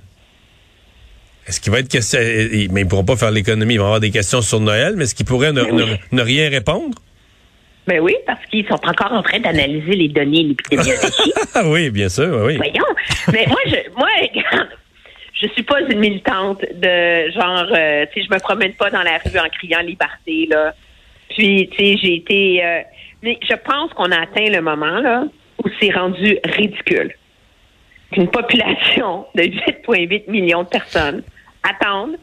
Est-ce 1.46 1.60
qu'il 1.60 1.72
va 1.72 1.78
être 1.78 1.88
question, 1.88 2.18
mais 2.72 2.80
ils 2.80 2.88
pourront 2.88 3.04
pas 3.04 3.16
faire 3.16 3.30
l'économie, 3.30 3.74
ils 3.74 3.78
vont 3.78 3.84
avoir 3.84 4.00
des 4.00 4.10
questions 4.10 4.42
sur 4.42 4.58
Noël, 4.58 4.94
mais 4.96 5.04
est-ce 5.04 5.14
qu'ils 5.14 5.26
pourraient 5.26 5.52
ne, 5.52 5.62
oui. 5.62 5.98
ne, 6.10 6.16
ne, 6.16 6.22
rien 6.22 6.50
répondre? 6.50 6.98
Ben 7.86 8.00
oui, 8.00 8.16
parce 8.26 8.44
qu'ils 8.46 8.66
sont 8.66 8.80
encore 8.84 9.12
en 9.12 9.22
train 9.22 9.38
d'analyser 9.38 9.92
les 9.92 10.08
données 10.08 10.42
l'épidémiologie. 10.42 11.32
oui, 11.66 11.90
bien 11.90 12.08
sûr, 12.08 12.42
oui. 12.44 12.56
Voyons. 12.56 12.84
Mais 13.32 13.46
moi, 13.46 13.60
je, 13.66 13.76
moi, 13.96 14.08
regarde, 14.22 14.68
je 15.40 15.46
suis 15.48 15.62
pas 15.62 15.80
une 15.82 15.98
militante 16.00 16.62
de 16.62 17.30
genre, 17.30 17.66
euh, 17.72 18.06
tu 18.12 18.20
sais, 18.20 18.26
je 18.28 18.34
me 18.34 18.40
promène 18.40 18.72
pas 18.72 18.90
dans 18.90 19.02
la 19.02 19.18
rue 19.18 19.38
en 19.38 19.48
criant 19.48 19.82
liberté, 19.82 20.48
là. 20.50 20.74
Puis, 21.28 21.68
tu 21.70 21.76
sais, 21.76 21.96
j'ai 22.02 22.14
été, 22.16 22.64
euh, 22.64 22.80
mais 23.22 23.38
je 23.48 23.54
pense 23.54 23.92
qu'on 23.92 24.10
a 24.10 24.22
atteint 24.22 24.50
le 24.50 24.60
moment, 24.60 25.00
là, 25.00 25.24
où 25.64 25.68
c'est 25.80 25.90
rendu 25.90 26.38
ridicule 26.44 27.14
qu'une 28.12 28.28
population 28.28 29.26
de 29.34 29.42
8,8 29.42 30.30
millions 30.30 30.62
de 30.62 30.68
personnes 30.68 31.22
attendent 31.62 32.18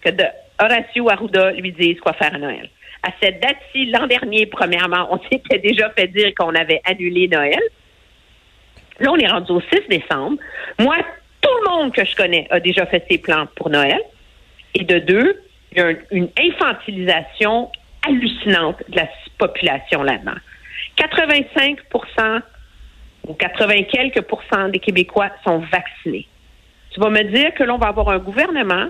que 0.00 0.10
de 0.10 0.24
Horacio 0.60 1.08
Arruda 1.08 1.52
lui 1.52 1.72
dise 1.72 2.00
quoi 2.00 2.12
faire 2.14 2.34
à 2.34 2.38
Noël. 2.38 2.68
À 3.02 3.10
cette 3.22 3.40
date-ci, 3.40 3.86
l'an 3.86 4.06
dernier, 4.06 4.46
premièrement, 4.46 5.08
on 5.10 5.20
s'était 5.30 5.58
déjà 5.62 5.90
fait 5.90 6.08
dire 6.08 6.32
qu'on 6.36 6.54
avait 6.54 6.80
annulé 6.84 7.28
Noël. 7.28 7.60
Là, 9.00 9.12
on 9.12 9.16
est 9.16 9.28
rendu 9.28 9.52
au 9.52 9.60
6 9.60 9.88
décembre. 9.88 10.38
Moi, 10.80 10.96
tout 11.40 11.50
le 11.64 11.70
monde 11.70 11.92
que 11.92 12.04
je 12.04 12.16
connais 12.16 12.48
a 12.50 12.58
déjà 12.58 12.86
fait 12.86 13.04
ses 13.08 13.18
plans 13.18 13.46
pour 13.54 13.70
Noël. 13.70 14.00
Et 14.74 14.82
de 14.82 14.98
deux, 14.98 15.40
il 15.72 15.78
y 15.78 15.80
a 15.80 15.92
une 16.10 16.28
infantilisation 16.38 17.70
hallucinante 18.06 18.82
de 18.88 18.96
la 18.96 19.08
population 19.38 20.02
là-dedans. 20.02 20.38
85 20.96 21.78
ou 23.28 23.34
80 23.34 23.82
quelques 23.84 24.22
pourcents 24.22 24.68
des 24.68 24.78
Québécois 24.78 25.30
sont 25.44 25.58
vaccinés. 25.58 26.26
Tu 26.90 27.00
vas 27.00 27.10
me 27.10 27.22
dire 27.24 27.54
que 27.54 27.62
l'on 27.62 27.76
va 27.76 27.88
avoir 27.88 28.08
un 28.08 28.18
gouvernement 28.18 28.88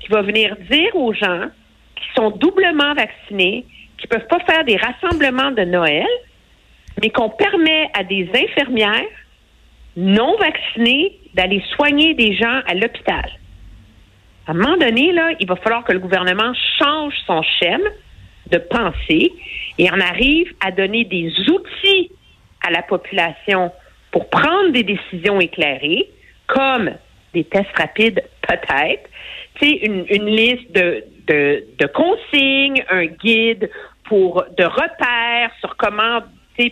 qui 0.00 0.08
va 0.08 0.22
venir 0.22 0.56
dire 0.70 0.94
aux 0.94 1.12
gens 1.12 1.48
qui 1.96 2.04
sont 2.16 2.30
doublement 2.30 2.94
vaccinés, 2.94 3.66
qui 3.98 4.06
peuvent 4.06 4.26
pas 4.28 4.40
faire 4.40 4.64
des 4.64 4.76
rassemblements 4.76 5.50
de 5.50 5.62
Noël, 5.62 6.06
mais 7.00 7.10
qu'on 7.10 7.30
permet 7.30 7.90
à 7.94 8.04
des 8.04 8.30
infirmières 8.34 9.02
non 9.96 10.36
vaccinées 10.38 11.18
d'aller 11.34 11.62
soigner 11.74 12.14
des 12.14 12.34
gens 12.34 12.60
à 12.66 12.74
l'hôpital. 12.74 13.30
À 14.46 14.52
un 14.52 14.54
moment 14.54 14.76
donné, 14.76 15.12
il 15.38 15.46
va 15.46 15.56
falloir 15.56 15.84
que 15.84 15.92
le 15.92 15.98
gouvernement 15.98 16.52
change 16.78 17.14
son 17.26 17.42
schème 17.42 17.88
de 18.50 18.58
pensée 18.58 19.32
et 19.78 19.90
en 19.90 20.00
arrive 20.00 20.52
à 20.60 20.70
donner 20.70 21.04
des 21.04 21.32
outils 21.48 22.10
à 22.62 22.70
la 22.70 22.82
population 22.82 23.72
pour 24.10 24.28
prendre 24.28 24.72
des 24.72 24.82
décisions 24.82 25.40
éclairées, 25.40 26.08
comme 26.46 26.90
des 27.34 27.44
tests 27.44 27.76
rapides 27.76 28.22
peut-être, 28.46 29.08
une, 29.62 30.04
une, 30.08 30.26
liste 30.26 30.72
de, 30.72 31.04
de, 31.28 31.64
de, 31.78 31.86
consignes, 31.86 32.84
un 32.90 33.06
guide 33.06 33.70
pour 34.04 34.44
de 34.56 34.64
repères 34.64 35.50
sur 35.60 35.76
comment 35.76 36.20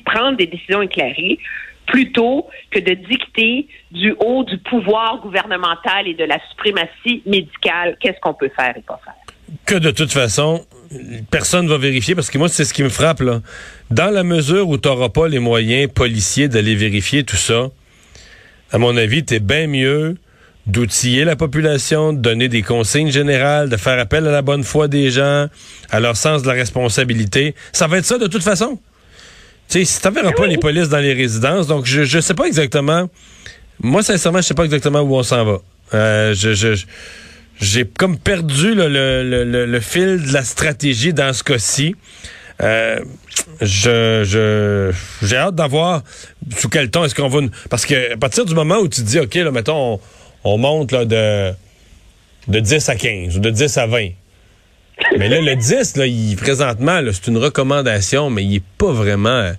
prendre 0.04 0.36
des 0.36 0.46
décisions 0.46 0.82
éclairées, 0.82 1.38
plutôt 1.86 2.46
que 2.70 2.78
de 2.78 2.94
dicter 2.94 3.66
du 3.90 4.14
haut 4.20 4.44
du 4.44 4.58
pouvoir 4.58 5.20
gouvernemental 5.20 6.06
et 6.06 6.14
de 6.14 6.24
la 6.24 6.38
suprématie 6.50 7.22
médicale 7.26 7.96
qu'est-ce 8.00 8.20
qu'on 8.20 8.34
peut 8.34 8.50
faire 8.54 8.76
et 8.76 8.82
pas 8.82 9.00
faire. 9.04 9.14
Que 9.66 9.76
de 9.76 9.90
toute 9.90 10.12
façon, 10.12 10.64
personne 11.30 11.68
va 11.68 11.78
vérifier 11.78 12.14
parce 12.14 12.30
que 12.30 12.38
moi, 12.38 12.48
c'est 12.48 12.64
ce 12.64 12.74
qui 12.74 12.82
me 12.82 12.88
frappe, 12.88 13.20
là. 13.20 13.40
Dans 13.90 14.10
la 14.10 14.24
mesure 14.24 14.68
où 14.68 14.78
tu 14.78 14.88
n'auras 14.88 15.08
pas 15.08 15.28
les 15.28 15.38
moyens 15.38 15.90
policiers 15.92 16.48
d'aller 16.48 16.74
vérifier 16.74 17.24
tout 17.24 17.36
ça, 17.36 17.70
à 18.72 18.78
mon 18.78 18.96
avis, 18.96 19.24
tu 19.24 19.34
es 19.34 19.40
bien 19.40 19.66
mieux 19.66 20.16
d'outiller 20.66 21.24
la 21.24 21.36
population, 21.36 22.12
de 22.12 22.18
donner 22.18 22.48
des 22.48 22.62
consignes 22.62 23.10
générales, 23.10 23.68
de 23.68 23.76
faire 23.76 23.98
appel 23.98 24.26
à 24.26 24.30
la 24.30 24.42
bonne 24.42 24.62
foi 24.62 24.88
des 24.88 25.10
gens, 25.10 25.48
à 25.90 26.00
leur 26.00 26.16
sens 26.16 26.42
de 26.42 26.48
la 26.48 26.54
responsabilité. 26.54 27.54
Ça 27.72 27.86
va 27.86 27.98
être 27.98 28.04
ça 28.04 28.18
de 28.18 28.26
toute 28.26 28.42
façon. 28.42 28.78
Tu 29.68 29.78
sais, 29.78 29.84
si 29.84 30.00
t'enverras 30.00 30.32
pas 30.32 30.46
les 30.46 30.58
polices 30.58 30.88
dans 30.88 30.98
les 30.98 31.12
résidences, 31.12 31.66
donc 31.66 31.86
je 31.86 32.04
je 32.04 32.20
sais 32.20 32.34
pas 32.34 32.46
exactement. 32.46 33.08
Moi, 33.80 34.02
sincèrement, 34.02 34.38
je 34.38 34.46
sais 34.48 34.54
pas 34.54 34.64
exactement 34.64 35.00
où 35.00 35.16
on 35.16 35.22
s'en 35.22 35.44
va. 35.44 35.58
Euh, 35.94 36.34
je, 36.34 36.54
je 36.54 36.84
j'ai 37.60 37.84
comme 37.84 38.18
perdu 38.18 38.74
le, 38.74 38.88
le, 38.88 39.44
le, 39.44 39.66
le, 39.66 39.80
fil 39.80 40.22
de 40.22 40.32
la 40.32 40.44
stratégie 40.44 41.12
dans 41.12 41.32
ce 41.32 41.42
cas-ci. 41.42 41.94
Euh, 42.62 43.00
je, 43.60 44.22
je 44.24 44.92
j'ai 45.22 45.36
hâte 45.36 45.54
d'avoir 45.54 46.02
sous 46.56 46.68
quel 46.68 46.90
temps 46.90 47.04
est-ce 47.04 47.14
qu'on 47.14 47.28
va 47.28 47.40
parce 47.70 47.86
que 47.86 48.12
à 48.12 48.16
partir 48.18 48.44
du 48.44 48.54
moment 48.54 48.76
où 48.78 48.88
tu 48.88 49.00
dis 49.00 49.18
OK 49.18 49.34
là 49.34 49.50
mettons 49.50 49.94
on, 49.94 50.00
on 50.44 50.58
monte 50.58 50.92
là 50.92 51.06
de 51.06 51.52
de 52.48 52.60
10 52.60 52.88
à 52.90 52.96
15 52.96 53.38
ou 53.38 53.40
de 53.40 53.48
10 53.48 53.78
à 53.78 53.86
20 53.86 54.08
mais 55.18 55.28
là, 55.28 55.40
le 55.40 55.56
10, 55.56 55.96
là, 55.96 56.06
il, 56.06 56.36
présentement, 56.36 57.00
c'est 57.12 57.26
une 57.28 57.38
recommandation, 57.38 58.30
mais 58.30 58.44
il 58.44 58.56
est 58.56 58.62
pas 58.78 58.92
vraiment. 58.92 59.52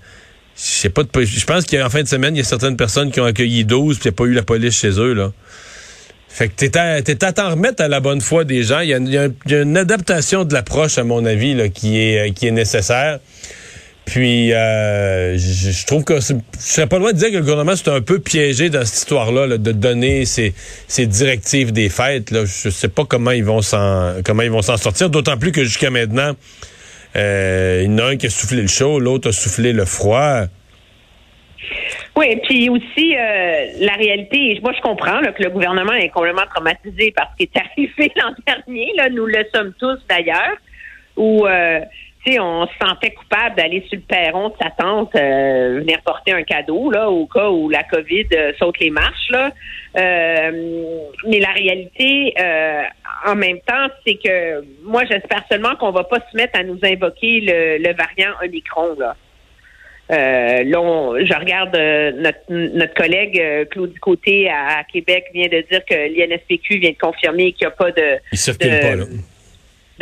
Je 0.56 0.62
sais 0.62 0.90
pas 0.90 1.04
Je 1.16 1.46
pense 1.46 1.66
qu'en 1.66 1.90
fin 1.90 2.04
de 2.04 2.08
semaine, 2.08 2.36
il 2.36 2.40
y 2.40 2.42
a 2.42 2.46
certaines 2.46 2.78
personnes 2.78 3.12
qui 3.12 3.20
ont 3.20 3.26
accueilli 3.26 3.66
12 3.66 3.98
puis 3.98 4.10
il 4.10 4.12
n'y 4.12 4.16
a 4.16 4.18
pas 4.18 4.24
eu 4.26 4.34
la 4.34 4.44
police 4.44 4.76
chez 4.76 5.00
eux, 5.00 5.14
là. 5.14 5.32
Fait 6.34 6.48
que 6.48 6.54
t'es 6.56 6.78
à, 6.78 7.02
t'es 7.02 7.24
à 7.24 7.34
t'en 7.34 7.52
remettre 7.52 7.84
à 7.84 7.88
la 7.88 8.00
bonne 8.00 8.22
foi 8.22 8.46
des 8.46 8.64
gens. 8.64 8.80
Il 8.80 8.90
y 8.90 8.94
a, 8.94 9.00
y 9.48 9.56
a 9.56 9.62
une 9.62 9.78
adaptation 9.78 10.46
de 10.46 10.54
l'approche, 10.54 10.98
à 10.98 11.04
mon 11.04 11.26
avis, 11.26 11.54
là, 11.54 11.68
qui 11.70 12.00
est, 12.00 12.34
qui 12.34 12.48
est 12.48 12.52
nécessaire. 12.52 13.20
Puis, 14.06 14.52
euh, 14.52 15.38
je, 15.38 15.86
trouve 15.86 16.04
que 16.04 16.20
je 16.20 16.34
serais 16.60 16.88
pas 16.88 17.00
loin 17.00 17.14
de 17.14 17.18
dire 17.18 17.30
que 17.30 17.36
le 17.36 17.42
gouvernement 17.42 17.76
c'est 17.76 17.90
un 17.90 18.02
peu 18.02 18.20
piégé 18.20 18.70
dans 18.70 18.84
cette 18.84 18.98
histoire-là 18.98 19.58
de 19.58 19.72
donner 19.72 20.26
ces, 20.26 20.54
directives 21.06 21.72
des 21.72 21.88
fêtes. 21.88 22.32
Là. 22.32 22.44
Je 22.46 22.70
sais 22.70 22.88
pas 22.88 23.06
comment 23.06 23.32
ils 23.32 23.44
vont 23.44 23.62
s'en 23.62 24.16
comment 24.26 24.42
ils 24.42 24.52
vont 24.52 24.64
s'en 24.64 24.78
sortir. 24.78 25.10
D'autant 25.10 25.38
plus 25.38 25.52
que 25.52 25.64
jusqu'à 25.64 25.92
maintenant, 25.92 26.36
euh, 27.16 27.84
il 27.86 27.92
y 27.92 27.94
en 27.94 28.00
a 28.00 28.10
un 28.10 28.18
qui 28.18 28.26
a 28.26 28.30
soufflé 28.30 28.62
le 28.62 28.68
chaud, 28.68 29.00
l'autre 29.00 29.30
a 29.30 29.32
soufflé 29.32 29.72
le 29.72 29.86
froid. 29.86 30.46
Oui, 32.18 32.36
puis 32.44 32.70
aussi 32.70 33.16
euh, 33.16 33.66
la 33.80 33.94
réalité, 33.94 34.60
moi 34.62 34.74
je 34.76 34.82
comprends 34.82 35.22
que 35.22 35.44
le 35.44 35.50
gouvernement 35.50 35.94
est 35.94 36.10
complètement 36.10 36.46
traumatisé 36.54 37.12
par 37.12 37.32
ce 37.32 37.38
qui 37.38 37.44
est 37.44 37.58
arrivé 37.58 38.12
l'an 38.18 38.34
dernier. 38.46 38.92
Là, 38.96 39.10
nous 39.10 39.26
le 39.26 39.46
sommes 39.54 39.74
tous 39.80 40.00
d'ailleurs. 40.10 40.58
Où 41.18 41.46
euh, 41.46 41.82
on 42.40 42.68
se 42.68 42.88
sentait 42.88 43.12
coupable 43.12 43.56
d'aller 43.56 43.84
sur 43.90 43.98
le 43.98 44.04
perron 44.04 44.50
de 44.50 44.54
sa 44.62 44.70
tante 44.70 45.16
euh, 45.16 45.80
venir 45.80 46.02
porter 46.04 46.34
un 46.34 46.44
cadeau 46.44 46.92
là 46.92 47.10
au 47.10 47.26
cas 47.26 47.50
où 47.50 47.70
la 47.70 47.84
COVID 47.84 48.28
euh, 48.34 48.54
saute 48.60 48.80
les 48.80 48.90
marches 48.90 49.30
là. 49.30 49.52
Euh, 49.98 51.00
mais 51.28 51.40
la 51.40 51.52
réalité, 51.52 52.34
en 53.26 53.36
même 53.36 53.60
temps, 53.68 53.88
c'est 54.06 54.16
que 54.16 54.64
moi 54.84 55.04
j'espère 55.06 55.44
seulement 55.52 55.76
qu'on 55.76 55.92
va 55.92 56.06
pas 56.06 56.20
se 56.32 56.38
mettre 56.38 56.58
à 56.58 56.64
nous 56.64 56.80
invoquer 56.84 57.42
le, 57.42 57.94
variant 57.94 58.34
Omicron 58.42 58.96
là. 58.98 59.16
Là, 60.12 61.24
je 61.24 61.40
regarde 61.40 61.76
notre, 62.18 62.40
notre 62.50 62.94
collègue 62.94 63.70
Claude 63.70 63.98
Côté 64.00 64.50
à, 64.50 64.84
Québec 64.84 65.26
vient 65.34 65.48
de 65.48 65.64
dire 65.70 65.84
que 65.86 65.96
l'INSPQ 65.96 66.80
vient 66.80 66.92
de 66.92 66.98
confirmer 66.98 67.54
qu'il 67.54 67.68
n'y 67.68 67.74
a 67.74 67.76
pas 67.76 67.92
de. 67.92 68.18
Circule 68.34 68.70
pas 68.70 68.96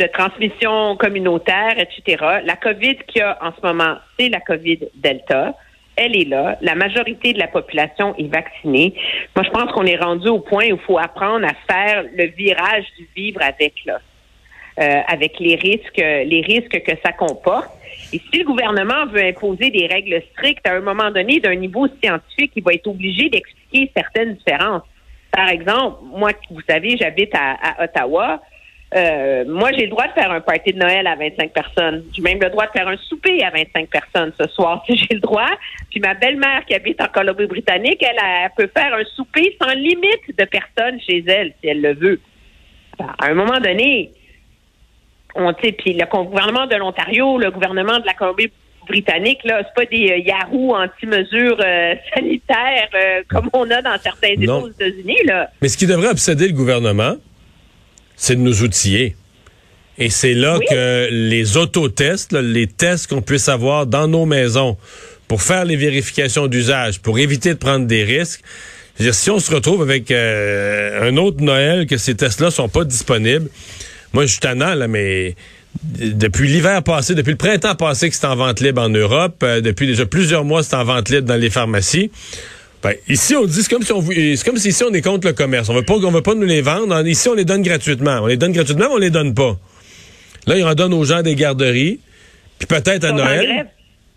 de 0.00 0.06
transmission 0.06 0.96
communautaire, 0.96 1.74
etc. 1.78 2.40
La 2.44 2.56
COVID 2.56 2.96
qu'il 3.06 3.20
y 3.20 3.22
a 3.22 3.38
en 3.42 3.52
ce 3.52 3.66
moment, 3.66 3.96
c'est 4.18 4.28
la 4.28 4.40
COVID 4.40 4.78
Delta. 4.94 5.54
Elle 5.96 6.16
est 6.16 6.24
là. 6.24 6.56
La 6.62 6.74
majorité 6.74 7.34
de 7.34 7.38
la 7.38 7.48
population 7.48 8.14
est 8.16 8.32
vaccinée. 8.32 8.94
Moi, 9.36 9.44
je 9.44 9.50
pense 9.50 9.70
qu'on 9.72 9.84
est 9.84 9.96
rendu 9.96 10.28
au 10.28 10.38
point 10.38 10.70
où 10.70 10.76
il 10.76 10.86
faut 10.86 10.98
apprendre 10.98 11.46
à 11.46 11.52
faire 11.70 12.04
le 12.16 12.26
virage 12.26 12.84
du 12.98 13.06
vivre 13.14 13.40
avec, 13.42 13.74
là, 13.84 14.00
euh, 14.80 15.00
avec 15.06 15.38
les 15.38 15.56
risques, 15.56 15.98
les 15.98 16.42
risques 16.46 16.82
que 16.82 16.92
ça 17.04 17.12
comporte. 17.12 17.70
Et 18.12 18.18
si 18.18 18.38
le 18.38 18.44
gouvernement 18.44 19.06
veut 19.06 19.24
imposer 19.24 19.70
des 19.70 19.86
règles 19.86 20.22
strictes 20.32 20.66
à 20.66 20.74
un 20.74 20.80
moment 20.80 21.10
donné 21.10 21.40
d'un 21.40 21.54
niveau 21.54 21.86
scientifique, 22.02 22.52
il 22.56 22.62
va 22.62 22.72
être 22.72 22.88
obligé 22.88 23.28
d'expliquer 23.28 23.90
certaines 23.96 24.34
différences. 24.34 24.82
Par 25.32 25.48
exemple, 25.48 25.98
moi, 26.04 26.32
vous 26.50 26.60
savez, 26.68 26.96
j'habite 26.96 27.32
à 27.34 27.84
Ottawa. 27.84 28.40
Euh, 28.92 29.44
moi, 29.46 29.70
j'ai 29.72 29.84
le 29.84 29.90
droit 29.90 30.08
de 30.08 30.12
faire 30.12 30.32
un 30.32 30.40
party 30.40 30.72
de 30.72 30.78
Noël 30.78 31.06
à 31.06 31.14
25 31.14 31.52
personnes. 31.52 32.04
J'ai 32.12 32.22
même 32.22 32.40
le 32.40 32.50
droit 32.50 32.66
de 32.66 32.72
faire 32.72 32.88
un 32.88 32.96
souper 32.96 33.42
à 33.44 33.50
25 33.50 33.88
personnes 33.88 34.32
ce 34.38 34.48
soir, 34.48 34.82
si 34.88 34.96
j'ai 34.96 35.14
le 35.14 35.20
droit. 35.20 35.50
Puis 35.90 36.00
ma 36.00 36.14
belle-mère 36.14 36.64
qui 36.66 36.74
habite 36.74 37.00
en 37.00 37.06
Colombie-Britannique, 37.06 38.02
elle, 38.02 38.16
elle, 38.20 38.50
peut 38.56 38.70
faire 38.76 38.94
un 38.94 39.04
souper 39.16 39.56
sans 39.62 39.72
limite 39.74 40.36
de 40.36 40.44
personnes 40.44 41.00
chez 41.00 41.22
elle, 41.26 41.54
si 41.60 41.68
elle 41.68 41.82
le 41.82 41.94
veut. 41.94 42.20
À 42.98 43.26
un 43.26 43.34
moment 43.34 43.58
donné, 43.60 44.10
on 45.34 45.52
puis 45.54 45.94
le 45.94 46.24
gouvernement 46.24 46.66
de 46.66 46.76
l'Ontario, 46.76 47.38
le 47.38 47.50
gouvernement 47.50 47.98
de 47.98 48.06
la 48.06 48.14
Colombie-Britannique, 48.14 49.40
là, 49.44 49.62
c'est 49.64 49.74
pas 49.74 49.90
des 49.90 50.10
euh, 50.10 50.18
Yahoo 50.18 50.74
anti-mesures 50.74 51.60
euh, 51.64 51.94
sanitaires 52.14 52.88
comme 53.28 53.48
on 53.52 53.70
a 53.70 53.82
dans 53.82 53.98
certains 54.02 54.34
États 54.40 54.56
aux 54.56 54.68
États-Unis, 54.68 55.18
là. 55.24 55.50
Mais 55.62 55.68
ce 55.68 55.76
qui 55.76 55.86
devrait 55.86 56.10
obséder 56.10 56.48
le 56.48 56.54
gouvernement, 56.54 57.16
c'est 58.16 58.36
de 58.36 58.40
nous 58.40 58.62
outiller. 58.62 59.16
Et 59.98 60.08
c'est 60.08 60.34
là 60.34 60.58
que 60.58 61.08
les 61.10 61.56
autotests, 61.58 62.32
les 62.32 62.66
tests 62.66 63.08
qu'on 63.08 63.20
puisse 63.20 63.48
avoir 63.48 63.86
dans 63.86 64.08
nos 64.08 64.24
maisons 64.24 64.78
pour 65.28 65.42
faire 65.42 65.64
les 65.64 65.76
vérifications 65.76 66.46
d'usage, 66.46 67.00
pour 67.00 67.18
éviter 67.18 67.50
de 67.50 67.58
prendre 67.58 67.86
des 67.86 68.02
risques, 68.02 68.42
dire, 68.98 69.14
si 69.14 69.30
on 69.30 69.38
se 69.38 69.54
retrouve 69.54 69.82
avec 69.82 70.10
euh, 70.10 71.08
un 71.08 71.16
autre 71.16 71.42
Noël 71.42 71.86
que 71.86 71.96
ces 71.98 72.14
tests-là 72.14 72.50
sont 72.50 72.68
pas 72.68 72.84
disponibles, 72.84 73.48
moi 74.12 74.26
je 74.26 74.32
suis 74.32 74.40
tannant, 74.40 74.74
là, 74.74 74.88
mais 74.88 75.34
depuis 75.84 76.48
l'hiver 76.48 76.82
passé, 76.82 77.14
depuis 77.14 77.30
le 77.30 77.36
printemps 77.36 77.74
passé 77.74 78.10
que 78.10 78.16
c'est 78.16 78.26
en 78.26 78.36
vente 78.36 78.60
libre 78.60 78.82
en 78.82 78.88
Europe, 78.88 79.36
euh, 79.42 79.60
depuis 79.60 79.86
déjà 79.86 80.06
plusieurs 80.06 80.44
mois 80.44 80.62
c'est 80.62 80.74
en 80.74 80.84
vente 80.84 81.08
libre 81.08 81.26
dans 81.26 81.36
les 81.36 81.50
pharmacies. 81.50 82.10
Ben, 82.82 82.94
ici, 83.08 83.36
on 83.36 83.44
dit, 83.44 83.62
c'est 83.62 83.68
comme 83.68 83.82
si 83.82 83.92
on, 83.92 84.02
c'est 84.02 84.44
comme 84.44 84.56
si 84.56 84.68
ici, 84.68 84.82
on 84.84 84.92
est 84.94 85.02
contre 85.02 85.26
le 85.26 85.34
commerce. 85.34 85.68
On 85.68 85.74
veut 85.74 85.82
pas, 85.82 85.94
on 85.94 86.10
veut 86.10 86.22
pas 86.22 86.34
nous 86.34 86.46
les 86.46 86.62
vendre. 86.62 87.06
Ici, 87.06 87.28
on 87.28 87.34
les 87.34 87.44
donne 87.44 87.60
gratuitement. 87.60 88.20
On 88.22 88.26
les 88.26 88.38
donne 88.38 88.52
gratuitement, 88.52 88.86
mais 88.88 88.94
on 88.94 88.98
les 88.98 89.10
donne 89.10 89.34
pas. 89.34 89.58
Là, 90.46 90.56
ils 90.56 90.64
en 90.64 90.74
donnent 90.74 90.94
aux 90.94 91.04
gens 91.04 91.20
des 91.20 91.34
garderies. 91.34 92.00
Puis 92.58 92.66
peut-être 92.66 93.04
à 93.04 93.12
Noël. 93.12 93.68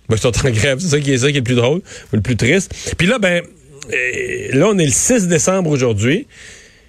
Ben, 0.08 0.16
ils 0.16 0.22
sont 0.22 0.32
en 0.46 0.50
grève. 0.50 0.80
C'est 0.80 0.88
ça 0.88 1.00
qui 1.00 1.12
est 1.12 1.18
ça 1.18 1.32
qui 1.32 1.38
est 1.38 1.40
le 1.40 1.44
plus 1.44 1.56
drôle, 1.56 1.80
ou 1.80 2.16
le 2.16 2.22
plus 2.22 2.38
triste. 2.38 2.96
Puis 2.98 3.08
là, 3.08 3.20
ben, 3.20 3.44
euh, 3.92 4.48
là, 4.54 4.68
on 4.70 4.78
est 4.78 4.86
le 4.86 4.92
6 4.92 5.28
décembre 5.28 5.70
aujourd'hui. 5.70 6.28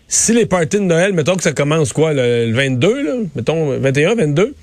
Si 0.09 0.33
les 0.33 0.47
parties 0.47 0.79
de 0.79 0.83
Noël, 0.83 1.13
mettons 1.13 1.35
que 1.35 1.43
ça 1.43 1.53
commence 1.53 1.93
quoi, 1.93 2.13
le, 2.13 2.53
22, 2.53 3.03
là, 3.03 3.13
mettons 3.35 3.79
21, 3.79 4.15
22, 4.15 4.55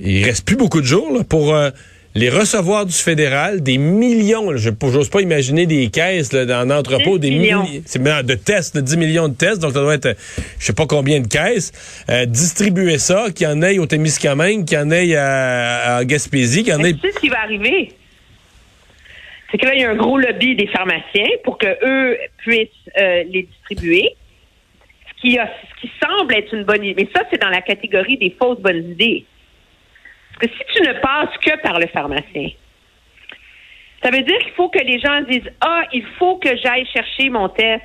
il 0.00 0.24
reste 0.24 0.46
plus 0.46 0.56
beaucoup 0.56 0.80
de 0.80 0.86
jours 0.86 1.12
là, 1.12 1.24
pour 1.24 1.54
euh, 1.54 1.70
les 2.14 2.28
recevoir 2.28 2.86
du 2.86 2.92
fédéral, 2.92 3.62
des 3.62 3.78
millions, 3.78 4.56
je 4.56 4.70
n'ose 4.70 5.08
pas 5.08 5.20
imaginer 5.20 5.66
des 5.66 5.90
caisses 5.90 6.32
là, 6.32 6.62
en 6.62 6.70
entrepôt, 6.70 7.18
des 7.18 7.30
millions 7.30 7.64
de 7.64 8.34
tests, 8.34 8.76
de 8.76 8.80
10 8.80 8.96
millions 8.96 9.28
de 9.28 9.34
tests, 9.34 9.60
donc 9.60 9.72
ça 9.72 9.80
doit 9.80 9.94
être 9.94 10.16
je 10.58 10.64
sais 10.64 10.72
pas 10.72 10.86
combien 10.86 11.20
de 11.20 11.28
caisses, 11.28 11.72
euh, 12.08 12.26
distribuer 12.26 12.98
ça, 12.98 13.26
qu'il 13.34 13.46
y 13.46 13.50
en 13.50 13.62
ait 13.62 13.78
au 13.78 13.86
Témiscamingue, 13.86 14.64
qu'il 14.64 14.78
y 14.78 14.80
en 14.80 14.90
ait 14.90 15.14
à, 15.16 16.04
Gaspésie, 16.04 16.64
qu'il 16.64 16.72
y 16.72 16.76
en 16.76 16.82
ait... 16.82 16.94
Tu 16.94 17.00
sais 17.00 17.12
ce 17.12 17.20
qui 17.20 17.28
va 17.28 17.40
arriver? 17.42 17.92
C'est 19.50 19.58
que 19.58 19.66
là, 19.66 19.74
il 19.74 19.80
y 19.80 19.84
a 19.84 19.90
un 19.90 19.96
gros 19.96 20.16
lobby 20.16 20.54
des 20.54 20.68
pharmaciens 20.68 21.28
pour 21.44 21.58
que 21.58 21.66
eux 21.66 22.16
puissent 22.38 22.68
euh, 23.00 23.24
les 23.30 23.42
distribuer. 23.42 24.14
Qui, 25.20 25.38
a, 25.38 25.50
qui 25.80 25.90
semble 26.02 26.34
être 26.34 26.54
une 26.54 26.64
bonne 26.64 26.82
idée. 26.82 27.04
Mais 27.04 27.10
ça, 27.14 27.26
c'est 27.30 27.40
dans 27.40 27.50
la 27.50 27.60
catégorie 27.60 28.16
des 28.16 28.34
fausses 28.40 28.60
bonnes 28.60 28.90
idées 28.92 29.26
que 30.38 30.48
si 30.48 30.74
tu 30.74 30.82
ne 30.82 30.94
passes 31.00 31.36
que 31.42 31.60
par 31.60 31.78
le 31.78 31.86
pharmacien, 31.88 32.48
ça 34.02 34.10
veut 34.10 34.22
dire 34.22 34.38
qu'il 34.38 34.52
faut 34.52 34.68
que 34.68 34.82
les 34.82 34.98
gens 34.98 35.20
disent 35.28 35.50
Ah, 35.60 35.82
il 35.92 36.04
faut 36.18 36.36
que 36.36 36.56
j'aille 36.56 36.86
chercher 36.86 37.28
mon 37.28 37.48
test. 37.48 37.84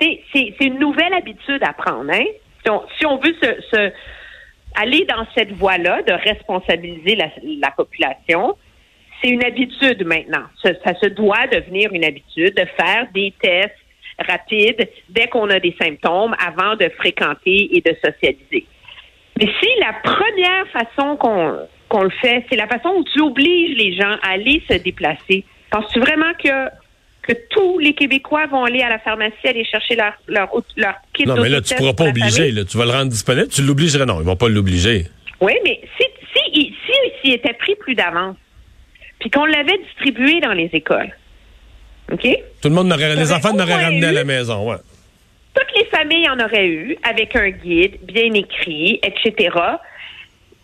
C'est 0.00 0.54
une 0.60 0.78
nouvelle 0.78 1.14
habitude 1.14 1.62
à 1.62 1.72
prendre. 1.72 2.10
Hein? 2.12 2.24
Si, 2.98 3.06
on, 3.06 3.16
veut 3.16 3.34
se, 3.40 3.92
aller 4.74 5.04
dans 5.06 5.26
cette 5.34 5.52
voie-là 5.52 6.02
de 6.02 6.12
responsabiliser 6.12 7.16
la, 7.16 7.70
population, 7.70 8.56
c'est 9.20 9.30
une 9.30 9.44
habitude 9.44 10.04
maintenant. 10.04 10.44
Ça, 10.62 10.94
se 11.00 11.06
doit 11.06 11.46
devenir 11.46 11.92
une 11.92 12.04
habitude 12.04 12.54
de 12.54 12.64
faire 12.76 13.06
des 13.14 13.32
tests 13.40 13.74
rapides 14.18 14.88
dès 15.08 15.28
qu'on 15.28 15.48
a 15.50 15.60
des 15.60 15.74
symptômes 15.80 16.34
avant 16.38 16.76
de 16.76 16.88
fréquenter 16.96 17.68
et 17.76 17.80
de 17.80 17.94
socialiser. 18.04 18.66
Mais 19.38 19.48
si 19.60 19.68
la 19.80 19.92
première 20.02 20.66
façon 20.68 21.16
qu'on 21.16 21.66
le 22.02 22.10
fait. 22.20 22.44
C'est 22.50 22.56
la 22.56 22.66
façon 22.66 22.88
où 22.90 23.04
tu 23.04 23.20
obliges 23.20 23.76
les 23.76 23.94
gens 23.94 24.16
à 24.22 24.32
aller 24.32 24.62
se 24.68 24.76
déplacer. 24.76 25.44
Penses-tu 25.70 26.00
vraiment 26.00 26.32
que 26.42 26.70
que 27.22 27.32
tous 27.50 27.80
les 27.80 27.92
Québécois 27.92 28.46
vont 28.46 28.62
aller 28.64 28.82
à 28.82 28.88
la 28.88 29.00
pharmacie 29.00 29.34
aller 29.44 29.64
chercher 29.64 29.96
leur 29.96 30.12
leur, 30.28 30.48
leur 30.76 30.94
kit 31.12 31.26
Non, 31.26 31.40
mais 31.40 31.48
là, 31.48 31.60
tu 31.60 31.74
pourras 31.74 31.92
pas 31.92 32.08
obliger. 32.08 32.52
Là, 32.52 32.64
tu 32.64 32.78
vas 32.78 32.84
le 32.84 32.92
rendre 32.92 33.10
disponible. 33.10 33.48
Tu 33.48 33.62
l'obligerais. 33.62 34.06
Non, 34.06 34.20
ils 34.20 34.26
vont 34.26 34.36
pas 34.36 34.48
l'obliger. 34.48 35.06
Oui, 35.40 35.52
mais 35.64 35.80
si, 35.98 36.04
si, 36.32 36.74
si, 37.22 37.32
était 37.32 37.54
pris 37.54 37.74
plus 37.74 37.96
d'avance, 37.96 38.36
puis 39.18 39.28
qu'on 39.28 39.44
l'avait 39.44 39.78
distribué 39.78 40.40
dans 40.40 40.52
les 40.52 40.70
écoles, 40.72 41.10
OK? 42.12 42.26
Tout 42.62 42.68
le 42.68 42.74
monde 42.74 42.88
n'aurait, 42.88 43.14
les 43.16 43.32
enfants 43.32 43.52
n'auraient 43.52 43.84
ramené 43.84 44.06
à 44.06 44.12
la 44.12 44.24
maison, 44.24 44.68
ouais. 44.68 44.76
Toutes 45.54 45.74
les 45.76 45.84
familles 45.86 46.28
en 46.28 46.38
auraient 46.38 46.68
eu, 46.68 46.96
avec 47.02 47.34
un 47.34 47.50
guide 47.50 47.98
bien 48.04 48.32
écrit, 48.34 49.00
etc. 49.02 49.56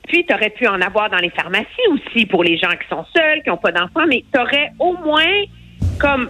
Puis, 0.06 0.26
tu 0.26 0.34
aurais 0.34 0.50
pu 0.50 0.66
en 0.66 0.80
avoir 0.80 1.10
dans 1.10 1.18
les 1.18 1.30
pharmacies 1.30 1.66
aussi 1.90 2.26
pour 2.26 2.44
les 2.44 2.58
gens 2.58 2.70
qui 2.70 2.88
sont 2.88 3.04
seuls, 3.14 3.42
qui 3.42 3.48
n'ont 3.48 3.56
pas 3.56 3.72
d'enfants, 3.72 4.06
mais 4.06 4.24
tu 4.32 4.38
aurais 4.38 4.70
au 4.78 4.96
moins 4.98 5.44
comme 5.98 6.28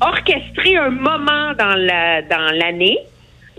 orchestré 0.00 0.76
un 0.76 0.90
moment 0.90 1.52
dans 1.58 1.74
la 1.74 2.22
dans 2.22 2.52
l'année 2.54 2.98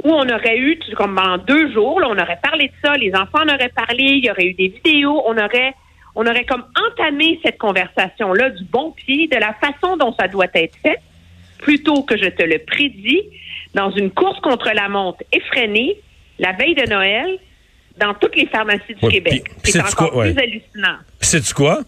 où 0.04 0.12
on 0.12 0.30
aurait 0.30 0.58
eu, 0.58 0.80
comme 0.96 1.18
en 1.18 1.38
deux 1.38 1.72
jours, 1.74 2.00
là, 2.00 2.08
on 2.10 2.18
aurait 2.18 2.40
parlé 2.42 2.68
de 2.68 2.74
ça, 2.84 2.96
les 2.96 3.14
enfants 3.16 3.40
en 3.44 3.54
auraient 3.54 3.72
parlé, 3.76 4.04
il 4.04 4.26
y 4.26 4.32
aurait 4.32 4.46
eu 4.46 4.54
des 4.54 4.68
vidéos, 4.68 5.24
on 5.26 5.38
aurait, 5.38 5.74
on 6.20 6.26
aurait 6.26 6.46
comme 6.46 6.66
entamé 6.90 7.40
cette 7.46 7.60
conversation-là 7.60 8.50
du 8.50 8.64
bon 8.66 8.92
pied, 8.92 9.28
de 9.28 9.38
la 9.38 9.54
façon 9.54 9.98
dont 9.98 10.14
ça 10.20 10.28
doit 10.28 10.48
être 10.56 10.76
fait, 10.82 10.98
plutôt 11.60 12.02
que 12.02 12.18
je 12.18 12.28
te 12.30 12.42
le 12.44 12.58
prédis, 12.66 13.22
dans 13.76 13.92
une 13.92 14.10
course 14.10 14.40
contre 14.40 14.72
la 14.74 14.90
montre 14.90 15.24
effrénée, 15.32 15.96
la 16.40 16.54
veille 16.54 16.74
de 16.74 16.90
Noël, 16.90 17.38
dans 17.98 18.16
toutes 18.16 18.36
les 18.36 18.48
pharmacies 18.48 18.96
du 19.00 19.06
Ouais, 19.06 19.12
Québec. 19.12 19.44
C'est 19.64 19.80
encore 19.80 20.12
quoi? 20.12 20.18
Ouais. 20.24 20.34
plus 20.34 20.42
hallucinant. 20.42 20.98
Sais-tu 21.20 21.54
quoi? 21.54 21.82